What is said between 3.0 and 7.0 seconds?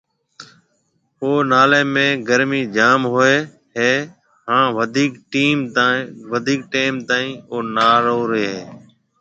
ھوئيَ ھيََََ ھان وڌيڪ ٽيم